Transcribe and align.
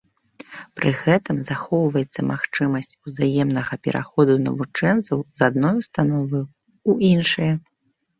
Пры 0.77 0.91
гэтым 1.01 1.35
захоўваецца 1.49 2.19
магчымасць 2.31 2.97
узаемнага 3.09 3.73
пераходу 3.89 4.33
навучэнцаў 4.47 5.17
з 5.41 5.45
адной 5.49 5.77
установы 5.83 6.41
ў 6.45 6.91
іншае. 7.11 7.53